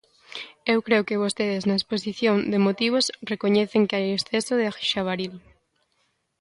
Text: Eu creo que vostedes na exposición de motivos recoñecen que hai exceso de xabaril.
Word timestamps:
Eu 0.73 0.79
creo 0.87 1.05
que 1.07 1.21
vostedes 1.23 1.63
na 1.65 1.77
exposición 1.79 2.37
de 2.51 2.59
motivos 2.67 3.05
recoñecen 3.31 3.87
que 3.87 3.97
hai 3.97 4.07
exceso 4.11 4.53
de 4.57 4.67
xabaril. 4.91 5.33